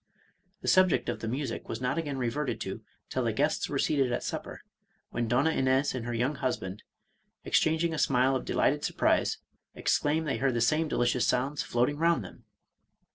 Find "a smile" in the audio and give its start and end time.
7.93-8.35